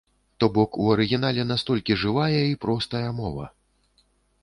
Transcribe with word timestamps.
То 0.43 0.47
бок, 0.55 0.71
у 0.85 0.87
арыгінале 0.93 1.45
настолькі 1.51 1.99
жывая 2.07 2.41
і 2.47 2.59
простая 2.67 3.07
мова! 3.23 3.45